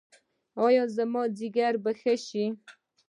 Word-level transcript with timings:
ایا 0.65 0.83
زما 0.95 1.23
ځیګر 1.37 1.73
به 1.83 1.91
ښه 1.99 2.15
شي؟ 2.25 2.45